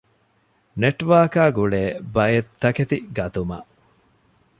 ނެޓްވާރކާގުޅޭ 0.81 1.83
ބައެއްތަކެތި 2.13 2.97
ގަތުމަށް 3.17 3.69